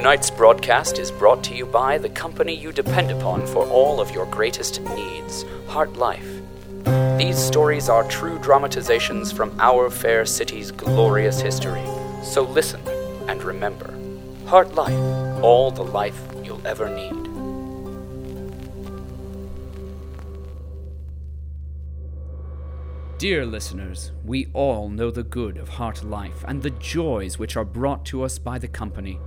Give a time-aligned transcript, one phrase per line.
[0.00, 4.10] Tonight's broadcast is brought to you by the company you depend upon for all of
[4.12, 7.18] your greatest needs, HartLife.
[7.18, 11.84] These stories are true dramatizations from our fair city's glorious history.
[12.24, 12.80] So listen
[13.28, 13.94] and remember
[14.46, 17.12] HartLife, all the life you'll ever need.
[23.18, 28.06] Dear listeners, we all know the good of HartLife and the joys which are brought
[28.06, 29.20] to us by the company.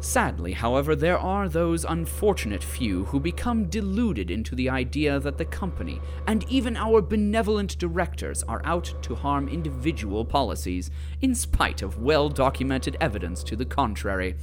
[0.00, 5.44] Sadly, however, there are those unfortunate few who become deluded into the idea that the
[5.44, 10.90] company and even our benevolent directors are out to harm individual policies,
[11.22, 14.36] in spite of well documented evidence to the contrary.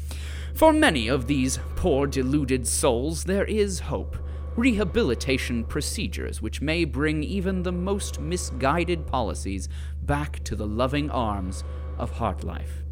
[0.55, 4.17] For many of these poor deluded souls, there is hope
[4.55, 9.67] rehabilitation procedures which may bring even the most misguided policies
[10.03, 11.63] back to the loving arms
[11.97, 12.83] of HartLife.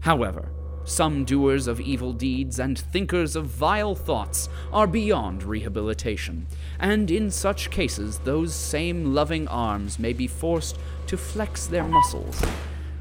[0.00, 0.50] However,
[0.86, 6.46] some doers of evil deeds and thinkers of vile thoughts are beyond rehabilitation,
[6.78, 10.78] and in such cases those same loving arms may be forced
[11.08, 12.40] to flex their muscles.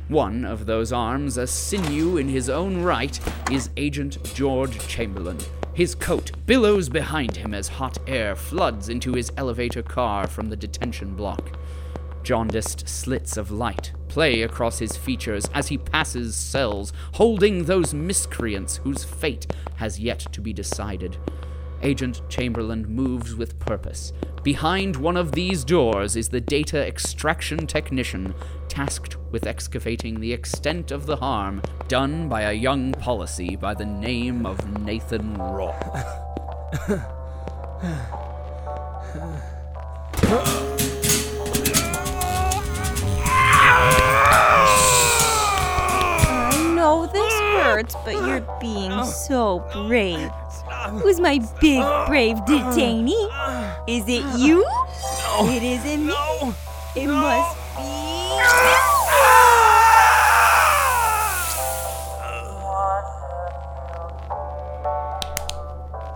[0.07, 3.19] One of those arms, a sinew in his own right,
[3.51, 5.37] is Agent George Chamberlain,
[5.73, 10.55] his coat billows behind him as hot air floods into his elevator car from the
[10.55, 11.57] detention block.
[12.25, 18.77] Jaundiced slits of light play across his features as he passes cells, holding those miscreants
[18.77, 21.17] whose fate has yet to be decided.
[21.83, 24.11] Agent Chamberlain moves with purpose.
[24.41, 28.33] Behind one of these doors is the data extraction technician
[28.69, 33.85] tasked with excavating the extent of the harm done by a young policy by the
[33.85, 35.75] name of Nathan Rourke.
[47.65, 50.31] hurts, but you're being so brave.
[51.01, 53.29] Who's my big, brave detainee?
[53.87, 54.65] Is it you?
[55.39, 56.13] It isn't me.
[56.95, 57.83] It must be.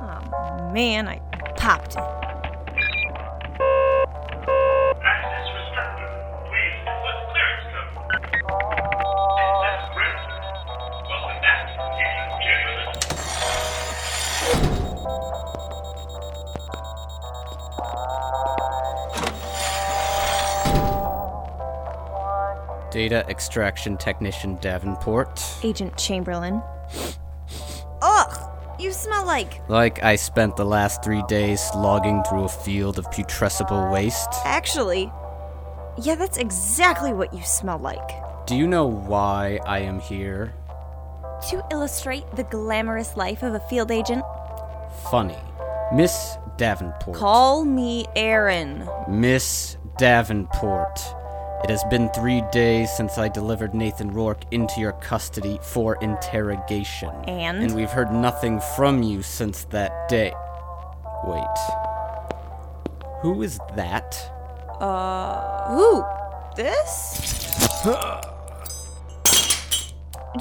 [0.02, 0.22] Ah.
[0.32, 1.20] Oh man, I
[23.00, 25.42] Data extraction technician Davenport.
[25.64, 26.62] Agent Chamberlain.
[28.02, 28.52] Ugh!
[28.78, 29.62] You smell like.
[29.70, 34.28] Like I spent the last three days logging through a field of putrescible waste.
[34.44, 35.10] Actually,
[36.02, 38.46] yeah, that's exactly what you smell like.
[38.46, 40.54] Do you know why I am here?
[41.52, 44.26] To illustrate the glamorous life of a field agent,
[45.10, 45.38] Funny.
[45.94, 47.16] Miss Davenport.
[47.16, 48.90] call me Erin.
[49.08, 51.00] Miss Davenport.
[51.64, 57.10] It has been three days since I delivered Nathan Rourke into your custody for interrogation.
[57.28, 57.62] And?
[57.62, 60.34] And we've heard nothing from you since that day.
[61.26, 61.44] Wait.
[63.22, 64.16] Who is that?
[64.80, 66.06] Uh, who?
[66.56, 67.54] This?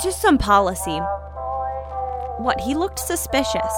[0.00, 1.00] Just some policy.
[2.38, 3.72] What, he looked suspicious.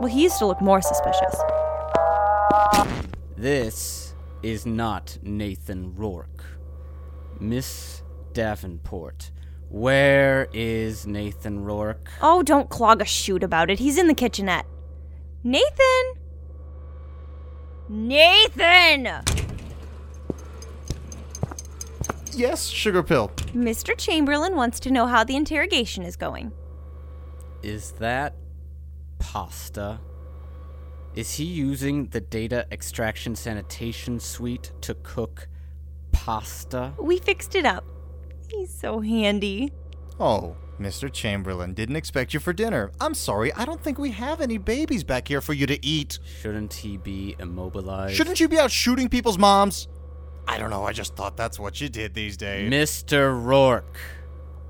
[0.00, 1.34] Well, he used to look more suspicious.
[3.36, 6.44] This is not Nathan Rourke.
[7.40, 8.02] Miss
[8.32, 9.30] Davenport.
[9.68, 12.10] Where is Nathan Rourke?
[12.22, 13.78] Oh, don't clog a shoot about it.
[13.78, 14.66] He's in the kitchenette.
[15.42, 16.14] Nathan!
[17.88, 19.24] Nathan!
[22.32, 23.28] Yes, sugar pill.
[23.52, 23.96] Mr.
[23.96, 26.52] Chamberlain wants to know how the interrogation is going.
[27.62, 28.34] Is that
[29.18, 30.00] pasta?
[31.14, 35.48] Is he using the data extraction sanitation suite to cook
[36.24, 36.94] pasta?
[36.98, 37.84] We fixed it up.
[38.48, 39.72] He's so handy.
[40.18, 41.12] Oh, Mr.
[41.12, 42.92] Chamberlain, didn't expect you for dinner.
[42.98, 46.18] I'm sorry, I don't think we have any babies back here for you to eat.
[46.40, 48.14] Shouldn't he be immobilized?
[48.16, 49.86] Shouldn't you be out shooting people's moms?
[50.48, 52.70] I don't know, I just thought that's what you did these days.
[52.72, 53.38] Mr.
[53.38, 53.98] Rourke,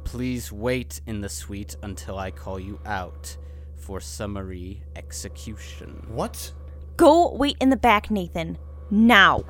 [0.02, 3.36] please wait in the suite until I call you out
[3.76, 6.04] for summary execution.
[6.08, 6.52] what?
[6.96, 8.58] Go wait in the back, Nathan.
[8.90, 9.44] Now.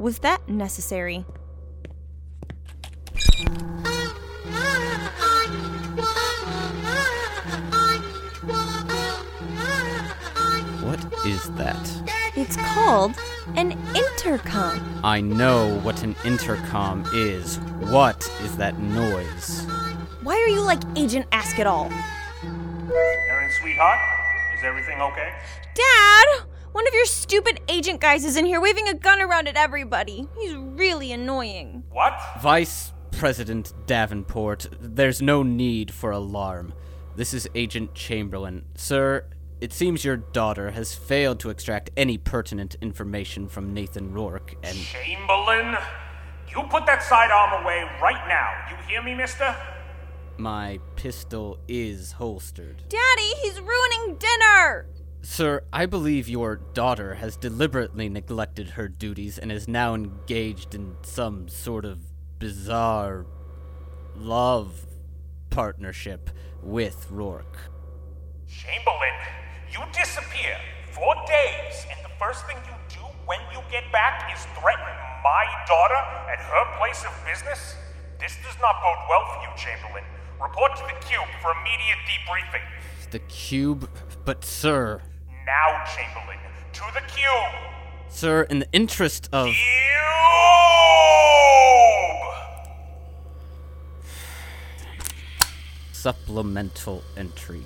[0.00, 1.26] Was that necessary?
[10.80, 11.76] What is that?
[12.34, 13.14] It's called
[13.56, 15.00] an intercom.
[15.04, 17.58] I know what an intercom is.
[17.90, 19.66] What is that noise?
[20.22, 21.92] Why are you like Agent Ask It All?
[22.42, 23.98] Erin, sweetheart,
[24.56, 25.34] is everything okay?
[25.74, 26.49] Dad!
[27.30, 30.26] One of your stupid agent guys is in here waving a gun around at everybody.
[30.36, 31.84] He's really annoying.
[31.92, 32.18] What?
[32.42, 36.74] Vice President Davenport, there's no need for alarm.
[37.14, 38.64] This is Agent Chamberlain.
[38.74, 39.26] Sir,
[39.60, 44.76] it seems your daughter has failed to extract any pertinent information from Nathan Rourke, and
[44.76, 45.76] Chamberlain?
[46.48, 48.50] You put that sidearm away right now.
[48.70, 49.54] You hear me, mister?
[50.40, 52.82] my pistol is holstered.
[52.88, 54.86] Daddy, he's ruining dinner!
[55.22, 60.96] Sir, I believe your daughter has deliberately neglected her duties and is now engaged in
[61.02, 61.98] some sort of
[62.38, 63.26] bizarre
[64.16, 64.86] love
[65.50, 66.30] partnership
[66.62, 67.58] with Rourke.
[68.48, 69.12] Chamberlain,
[69.70, 70.56] you disappear
[70.90, 75.44] for days, and the first thing you do when you get back is threaten my
[75.68, 76.00] daughter
[76.32, 77.76] at her place of business?
[78.18, 80.04] This does not bode well for you, Chamberlain.
[80.40, 82.64] Report to the Cube for immediate debriefing.
[83.10, 83.90] The cube,
[84.24, 85.02] but sir,
[85.46, 86.38] Now, Chamberlain,
[86.72, 87.70] to the Cube!
[88.20, 89.46] sir, in the interest of.
[89.46, 89.56] Cube!
[95.92, 97.62] Supplemental entry.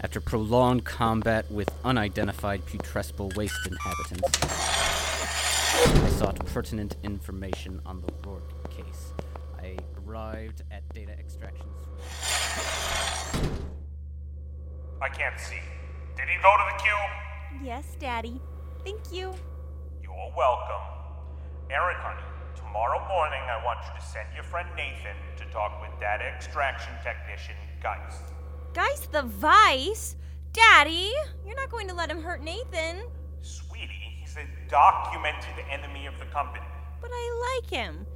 [0.00, 4.38] After prolonged combat with unidentified putrescible waste inhabitants,
[6.04, 9.12] I sought pertinent information on the Rourke case.
[9.62, 11.66] I arrived at data extraction.
[15.00, 15.60] I can't see.
[16.16, 17.64] Did he go to the Cube?
[17.64, 18.40] Yes, Daddy.
[18.84, 19.34] Thank you.
[20.02, 20.84] You're welcome.
[21.70, 22.22] Erin, honey,
[22.54, 26.92] tomorrow morning I want you to send your friend Nathan to talk with data extraction
[27.02, 28.22] technician Geist.
[28.74, 30.16] Geist the Vice?
[30.52, 31.10] Daddy,
[31.44, 33.02] you're not going to let him hurt Nathan.
[33.40, 36.64] Sweetie, he's a documented enemy of the company.
[37.00, 38.06] But I like him.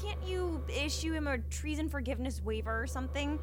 [0.00, 3.38] Can't you issue him a treason forgiveness waiver or something?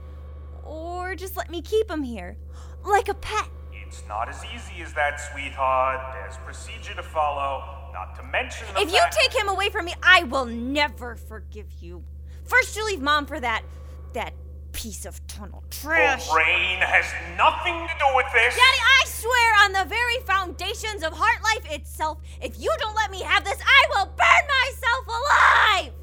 [0.63, 2.35] Or just let me keep him here?
[2.83, 3.47] Like a pet.
[3.91, 6.13] It's not as easy as that, sweetheart.
[6.13, 9.93] There's procedure to follow, not to mention the If you take him away from me,
[10.01, 12.01] I will never forgive you.
[12.45, 13.63] First, you leave mom for that.
[14.13, 14.33] that
[14.71, 16.29] piece of tunnel trash.
[16.29, 17.03] Lorraine has
[17.37, 18.55] nothing to do with this.
[18.55, 23.21] Daddy, I swear on the very foundations of HartLife itself, if you don't let me
[23.21, 25.93] have this, I will burn myself alive!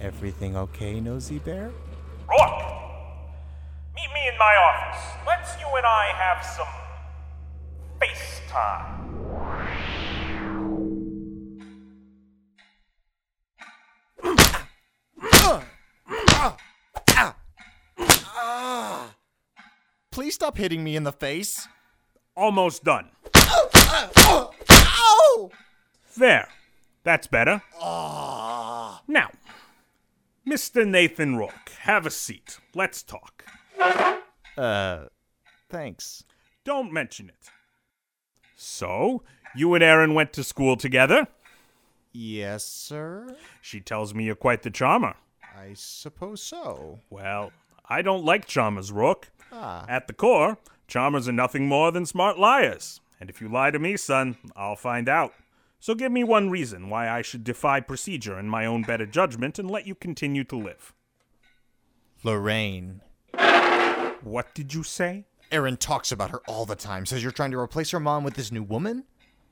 [0.00, 1.72] Everything okay, Nosy Bear?
[2.28, 2.62] Rourke,
[3.96, 5.11] meet me in my office.
[5.72, 6.66] You and I have some
[7.98, 8.98] face time.
[20.10, 21.66] Please stop hitting me in the face.
[22.36, 23.08] Almost done.
[26.18, 26.48] There.
[27.02, 27.62] That's better.
[27.80, 29.30] Now,
[30.46, 30.86] Mr.
[30.86, 32.58] Nathan Rourke, have a seat.
[32.74, 33.46] Let's talk.
[34.58, 35.06] Uh,
[35.72, 36.24] thanks.
[36.64, 37.50] Don't mention it.
[38.54, 39.22] So,
[39.56, 41.26] you and Erin went to school together?
[42.12, 43.36] Yes, sir?
[43.62, 45.14] She tells me you're quite the charmer.
[45.42, 47.00] I suppose so.
[47.08, 47.52] Well,
[47.88, 49.30] I don't like charmers, Rourke.
[49.50, 49.86] Ah.
[49.88, 53.00] At the core, charmers are nothing more than smart liars.
[53.18, 55.32] And if you lie to me, son, I'll find out.
[55.80, 59.58] So give me one reason why I should defy procedure and my own better judgment
[59.58, 60.92] and let you continue to live.
[62.22, 63.00] Lorraine.
[64.22, 65.24] What did you say?
[65.52, 68.34] Erin talks about her all the time, says you're trying to replace her mom with
[68.34, 69.04] this new woman?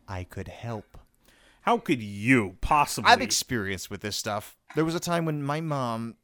[0.08, 0.98] I could help.
[1.62, 3.10] How could you possibly?
[3.10, 4.56] I've experienced with this stuff.
[4.74, 6.16] There was a time when my mom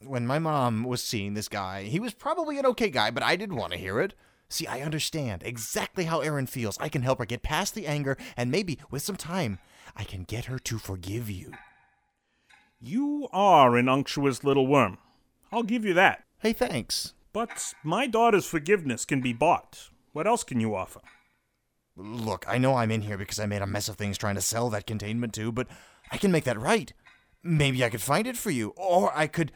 [0.00, 1.84] when my mom was seeing this guy.
[1.84, 4.14] He was probably an okay guy, but I didn't want to hear it.
[4.48, 6.78] See, I understand exactly how Erin feels.
[6.78, 9.58] I can help her get past the anger and maybe with some time
[9.96, 11.52] I can get her to forgive you.
[12.80, 14.98] You are an unctuous little worm.
[15.50, 16.24] I'll give you that.
[16.38, 17.14] Hey, thanks.
[17.36, 19.90] But my daughter's forgiveness can be bought.
[20.14, 21.02] What else can you offer?
[21.94, 24.40] Look, I know I'm in here because I made a mess of things trying to
[24.40, 25.68] sell that containment tube, but
[26.10, 26.94] I can make that right.
[27.42, 29.52] Maybe I could find it for you, or I could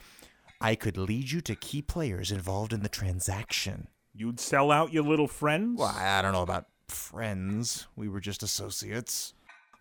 [0.60, 3.88] I could lead you to key players involved in the transaction.
[4.12, 5.78] You'd sell out your little friends?
[5.78, 7.86] Well, I don't know about friends.
[7.96, 9.32] We were just associates.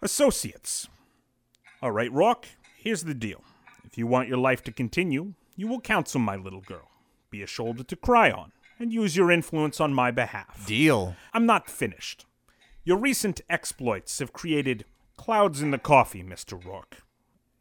[0.01, 0.87] Associates.
[1.81, 3.43] All right, Rourke, here's the deal.
[3.83, 6.88] If you want your life to continue, you will counsel my little girl,
[7.29, 10.65] be a shoulder to cry on, and use your influence on my behalf.
[10.65, 11.15] Deal.
[11.33, 12.25] I'm not finished.
[12.83, 14.85] Your recent exploits have created
[15.17, 16.63] clouds in the coffee, Mr.
[16.63, 17.03] Rourke.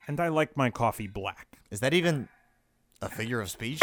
[0.07, 1.59] And I like my coffee black.
[1.71, 2.29] Is that even
[3.03, 3.81] a figure of speech?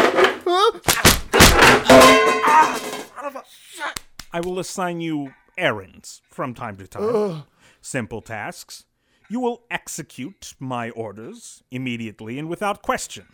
[4.33, 7.43] I will assign you errands from time to time.
[7.81, 8.85] Simple tasks.
[9.29, 13.25] You will execute my orders immediately and without question.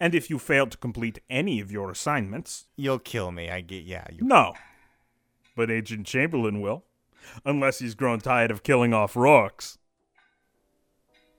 [0.00, 3.50] And if you fail to complete any of your assignments, You'll kill me.
[3.50, 4.06] I get yeah.
[4.10, 4.54] You no.
[5.56, 6.84] But Agent Chamberlain will,
[7.44, 9.78] unless he's grown tired of killing off Rourke's.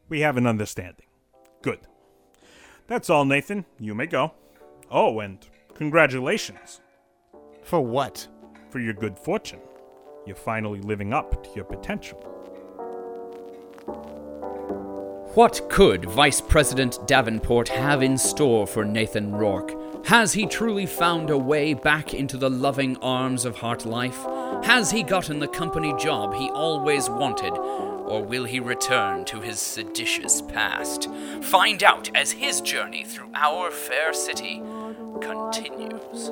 [0.08, 1.06] We have an understanding.
[1.62, 1.80] Good.
[2.88, 3.66] That's all, Nathan.
[3.80, 4.34] You may go.
[4.92, 6.80] Oh, and congratulations
[7.64, 8.28] For what?
[8.70, 9.60] for your good fortune.
[10.26, 12.22] You're finally living up to your potential.
[15.36, 19.75] What could Vice President Davenport have in store for Nathan Rourke?
[20.06, 24.63] Has he truly found a way back into the loving arms of HartLife?
[24.63, 27.51] Has he gotten the company job he always wanted?
[27.51, 31.10] Or will he return to his seditious past?
[31.42, 34.63] Find out as his journey through our fair city
[35.20, 36.32] continues.